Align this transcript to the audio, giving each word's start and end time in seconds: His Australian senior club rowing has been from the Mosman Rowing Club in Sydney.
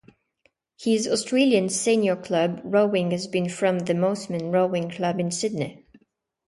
His 0.79 1.07
Australian 1.07 1.69
senior 1.69 2.15
club 2.15 2.59
rowing 2.63 3.11
has 3.11 3.27
been 3.27 3.49
from 3.49 3.77
the 3.77 3.93
Mosman 3.93 4.51
Rowing 4.51 4.89
Club 4.89 5.19
in 5.19 5.29
Sydney. 5.29 5.85